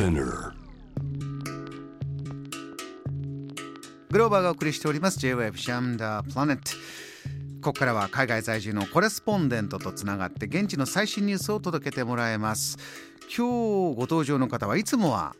[0.00, 0.54] Spinner.
[4.10, 5.18] グローバーがお送りしております。
[5.18, 6.62] J-Wave シャムダープラネット
[7.60, 12.78] ここからは海外在住のコレスポンデントとつながって現地の最新ニュースを届けてもらいます。
[13.24, 15.36] 今日ご登場の方はいつもは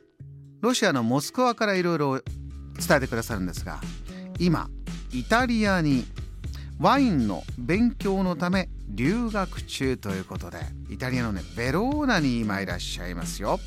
[0.61, 2.21] ロシアのモスクワからいろいろ
[2.87, 3.81] 伝えてくださるんですが
[4.39, 4.69] 今
[5.15, 6.05] イタリアに
[6.79, 10.59] ワインの勉強のため留学中ということで
[10.91, 13.59] イタリアのねベローナに今いらっしゃいますよ。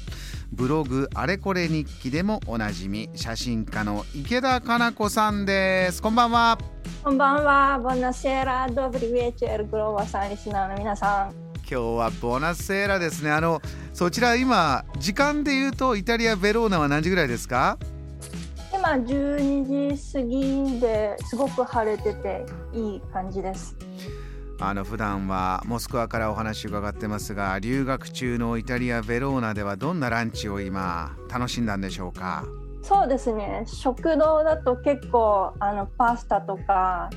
[0.54, 6.00] ブログあれこれ日記でもおなじみ写真家の池田かな子さんです。
[6.00, 6.60] こんばんは。
[7.04, 11.32] こんばんは、ボナセーラ、ドブリウェチェル、グローバーさん、リスナーの皆さん。
[11.58, 13.32] 今日はボナセーラですね。
[13.32, 13.62] あの
[13.94, 17.80] そちら今時間で言うとイタリアベローナは何時ぐらいですか？
[18.72, 23.76] 今12時過ぎですごく晴れてていい感じです。
[24.60, 32.46] あの普段はモスクワからお話伺ってますが留学中のイタリア・ベローナではどんなランチを今楽しんだんでしょうか？
[32.82, 33.64] そうですね。
[33.66, 37.10] 食堂だと結構あのパスタとか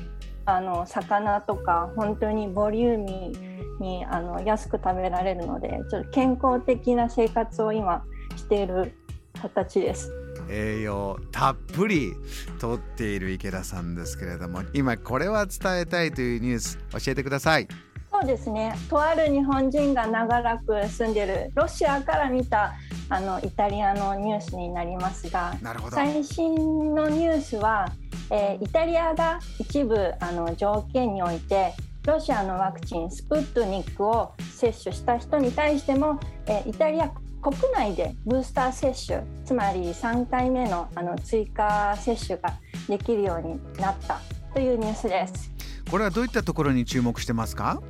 [0.45, 8.03] あの魚とか本当にボリューミーにあの安く食べられるので、ちょっと健康的な生活を今
[8.35, 8.93] している
[9.41, 10.11] 形です。
[10.49, 12.13] 栄養たっぷり
[12.59, 17.67] とっている池田さんですけれども今これは伝えたいというニュース教えてください
[18.09, 18.73] そうですね。
[18.89, 22.73] とある日本人が長らく住んでるロシアから見た
[23.09, 25.55] あのイタリアのニュースになりますが、
[25.91, 27.85] 最新のニュースは、
[28.31, 31.73] えーイタリアが一部あの条件において
[32.05, 37.11] ロシアのワクチンスプットニックを接種した人に対しても、えーイタリア
[37.49, 42.53] 国内でブースター接種つまり3回目のあの追加接種が
[42.89, 44.19] できるようになった
[44.53, 45.49] というニュースです。
[45.89, 47.81] これはどういったところに注目してますか？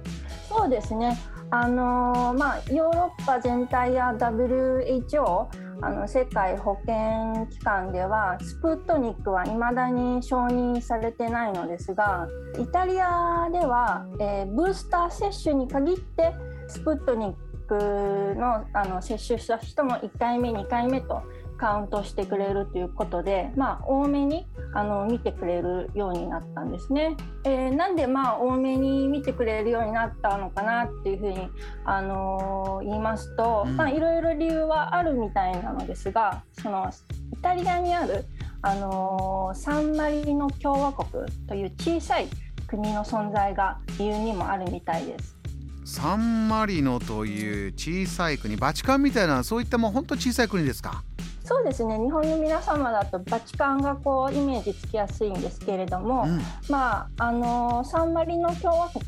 [0.48, 1.18] そうですね。
[1.50, 5.48] あのーまあヨーロッパ全体や WHO
[5.82, 12.28] あの世界保健機関ではスプットニックは未だに承認されてないのですが
[12.60, 16.34] イタリアでは、えーブースター接種に限って
[16.68, 17.34] スプットニッ
[17.68, 21.24] クのあの接種した人も1回目2回目と
[21.58, 27.18] カウントしてくれるということで、まあ、多めにあの見てくれるようになったんですね。
[27.44, 31.50] えーなんでまあ多めに見てくれるようになったのかなっていうふうに、
[31.84, 36.90] あのー言いますと、いろいろ理由はあるみたいなのですがその
[37.34, 38.26] イタリアにある、
[38.62, 42.28] あのーサンマリノ共和国という小さい
[42.68, 45.37] 国の存在が理由にもあるみたいです。
[45.88, 51.02] サンマリノという小さい国バチカンみたいなそういったもう本当小さい国ですか？
[51.46, 51.98] そうですね。
[51.98, 56.42] 日本の皆様だとバチカンがこうイメージつきやすいんですけれども、うん。
[56.70, 59.02] まああのサンマリノ共和国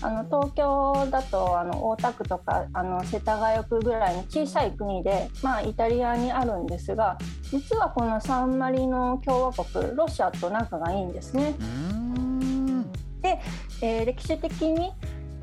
[0.00, 7.18] あの東京だとあの大田区とかあの世田谷区ぐらいの小さい国で、まあ、イタリアにあるんですが
[7.50, 11.54] 実はこのサンマリノ共和国ロシアと仲がいいんですね。
[11.60, 12.86] うーん。
[13.22, 14.92] えー歴史的に、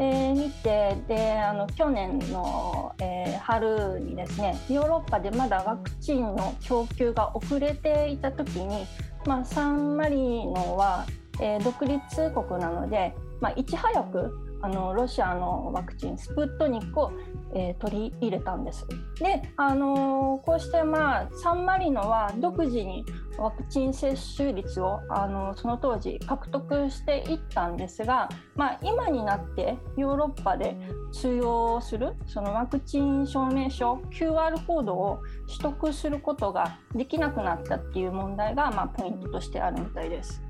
[0.01, 8.85] えー見てであの去年の、えー春にですねヨーロッパでまだワクチンの供給が遅れていた時に、
[9.25, 11.05] まあ、サンマリノは、
[11.39, 12.01] えー独立
[12.31, 17.11] 国なので、まあ、いち早くあのロシアのワクチンスプットニックを、
[17.53, 18.85] えー取り入れたんです。
[19.19, 23.05] で、あのーこうして、まあ、サンマリノは独自に
[23.37, 30.77] ワクチン接種率をあのその当時獲得していったんですが、まあ、今になってヨーロッパで
[31.11, 40.41] 通用するそのワクチン証明書 QR コードを取得することができなくなったっていう問題が、まあ、ポイントとしてあるみたいです。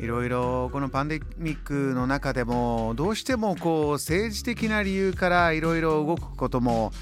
[0.00, 6.92] いろいろこのパンデミックの中でもどうしてもこう政治的な理由からいろいろ動くことも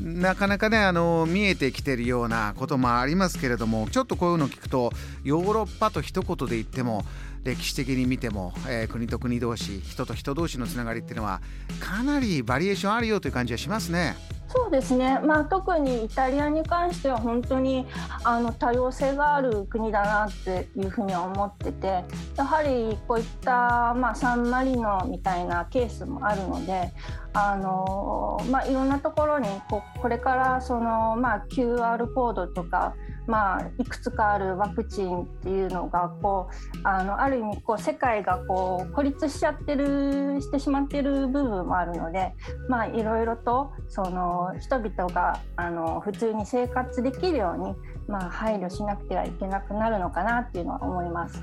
[0.00, 4.92] なかなかねあの見えてきてるようなこともありますけれどもちょっとこういうのを聞くと
[5.24, 7.04] ヨーロッパと一言で言っても
[7.46, 11.40] 歴史的に見ても、えー国と国同士人と人同士のつながりっていうのは
[11.80, 14.16] かなりバリエーションあるよという感じはしますね。
[14.48, 17.84] そうですね、まあ、特にイタリアに関しては本当に
[18.22, 22.04] あの多様性がある国だなっていうふうには思ってて
[22.36, 26.92] やはりこういった、まあ、サンマリノみたいなケースもあるので
[27.32, 32.94] あの、まあ、いろんなところにここれからその、まあ、QR コードとか、
[33.26, 42.32] まあ、いくつかあるワクチンっていうのがこうあのある意味こう世界がこう孤立しちゃってるしてしまってる部分もあるので
[42.68, 47.74] まあいろいろとその人々があの普通に生活できるように、
[48.08, 51.42] まあ、配慮しなくてはいけなくなるのかなっていうのは思います。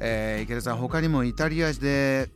[0.00, 2.28] えー池田さん他にもイタリアで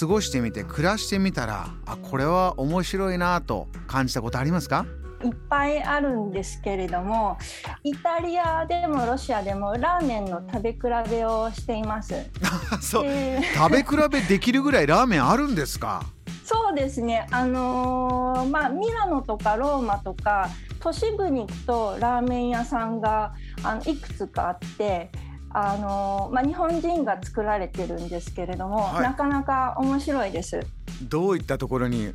[0.00, 4.84] 過ごしてみて暮らしてみたらあこれは面白いなと感じたことありますか？
[5.26, 7.36] いっぱいあるんですけれども
[7.82, 10.78] イタリアでもロシアでもラーメンの食べ比
[11.10, 12.14] べをしています。
[12.80, 16.02] そう、えー、 食べ比べできるぐらいラーメンあるんですか？
[16.44, 17.26] そうですね。
[17.32, 20.48] あのー、まあミラノとかローマとか
[20.80, 23.34] 都市部に行くとラーメン屋さんが
[23.64, 25.10] あのいくつかあって
[25.58, 30.60] あのまあ、日本人が作られてるんですけれども、はい、なかなか面白いです。
[31.02, 32.12] どういったところに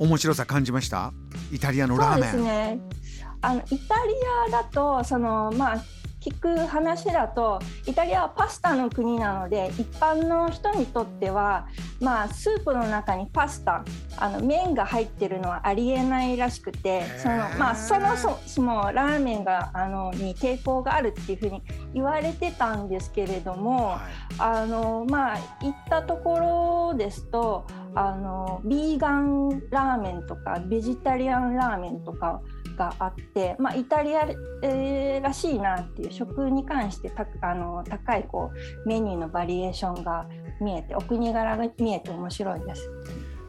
[0.00, 1.12] 面白さ感じました？
[1.52, 2.30] イタリアのラーメン。
[2.30, 2.80] そうですね。
[3.42, 3.78] あのイタリ
[4.48, 5.84] アだとその、まあ、
[6.20, 11.66] 聞く話だとイタリアはパスタの国なので一般の人にとっては、
[12.00, 13.82] まあ、スープの中にパスタ
[14.18, 21.62] あの麺が入ってるのはありえないらしくてその、まあ、そもそもラーメンがあのに抵抗があるっていうふうに
[21.94, 32.40] 言われてたんですけれども、はい、あのまあ行ったところですとあのビーガンラーメンとかベジタリアンラーメンとか
[32.76, 34.28] があって、まあ、イタリア、
[34.62, 38.50] えー、らしいなっていう食に関してたあの高いこ
[38.84, 40.26] うメニューのバリエーションが
[40.60, 42.90] 見えてお国柄が見えて面白いです。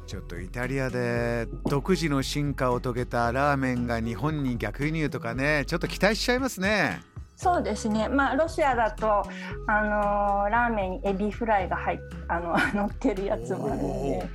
[0.07, 6.99] ちょっとイタリアで独自の進化を遂げたラーメンが日本に逆輸入とかねちょっと期待しちゃいますね。
[7.41, 9.23] そうですね、まあ、ロシアだと、
[9.65, 14.29] あのー、ラーメンにエビフライが入っあの 乗ってるやつもあるので。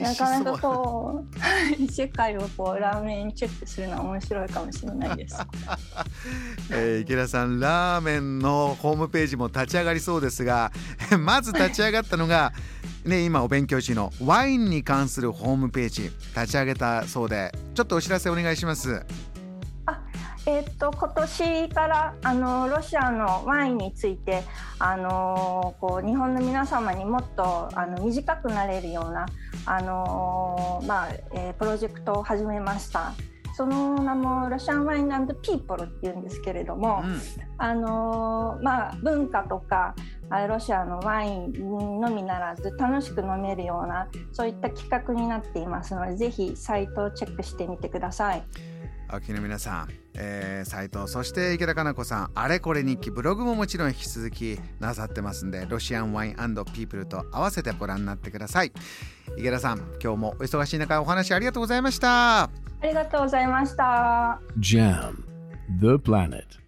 [0.00, 1.24] なかなかこ
[1.88, 5.38] う 世界をこうラーメンチェックするのは面白いかもしれないです、
[6.70, 10.72] えー、池田さんラーメンのホームページも立ち上がりそうですが
[11.18, 12.52] まず立ち上がったのが
[13.04, 16.02] ね、今お勉強中のワインに関するホームページ
[16.36, 19.06] 立ち上げたそうでちょっとお知らせお願いします。
[20.48, 24.42] えー、っと今年からあのロシアのワインについて
[24.78, 29.26] あのこう日本の皆様にもっとあの短くなれるような
[29.66, 33.12] あの、まあえー、プロジェクトを始めました。
[33.54, 35.08] その名もロシアンワイン
[35.42, 37.20] ピーポルっていうんですけれども、うん、
[37.58, 39.96] あのまあ、文化とか
[40.48, 48.44] ロシアのワインのみならず楽しく飲めるようなそういった企画になっていますのでぜひサイトをチェックしてみてください。
[49.08, 58.72] 秋の皆さん、えー、斉藤そして池田かな子さんあれこれ日記ブログももちろん引き続きなさってますんでロシアンワインピープルと合わせてご覧になってください。
[59.36, 62.44] 池田さん今日もお忙しい中お話ありがとうございました。
[62.44, 62.50] あ
[62.82, 64.40] りがとうございました。
[64.58, 65.24] JAM
[65.80, 66.67] The Planet